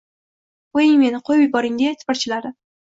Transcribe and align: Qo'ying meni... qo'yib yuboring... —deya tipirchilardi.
Qo'ying 0.77 0.97
meni... 1.03 1.21
qo'yib 1.31 1.47
yuboring... 1.47 1.81
—deya 1.83 1.97
tipirchilardi. 2.03 2.59